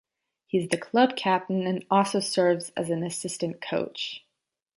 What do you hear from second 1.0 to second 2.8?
captain and also serves